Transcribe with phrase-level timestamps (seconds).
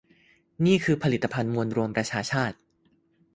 [0.65, 2.57] นี่คือผลิตภัณฑ์มวลรวมประชาชาติ